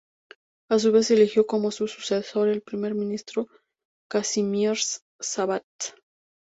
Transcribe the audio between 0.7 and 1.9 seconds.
A su vez, eligió como su